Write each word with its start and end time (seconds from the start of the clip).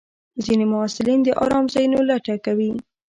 ځینې 0.43 0.65
محصلین 0.73 1.19
د 1.23 1.29
ارام 1.43 1.65
ځایونو 1.73 1.99
لټه 2.09 2.35
کوي. 2.45 2.71